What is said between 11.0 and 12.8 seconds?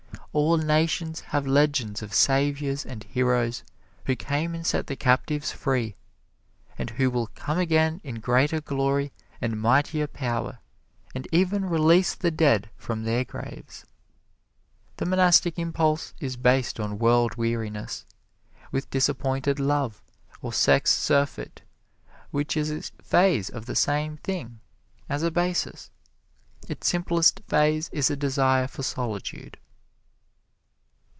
and even release the dead